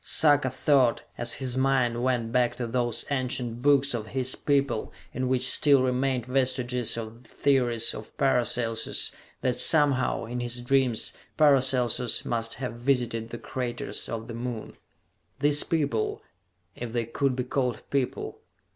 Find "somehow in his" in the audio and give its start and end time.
9.59-10.59